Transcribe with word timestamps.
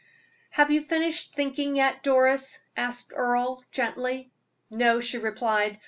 "Have 0.49 0.71
you 0.71 0.81
finished 0.81 1.35
thinking 1.35 1.75
yet, 1.75 2.01
Doris?" 2.01 2.57
asked 2.75 3.11
Earle, 3.15 3.63
gently. 3.69 4.31
"No," 4.71 4.99
she 4.99 5.19
replied. 5.19 5.77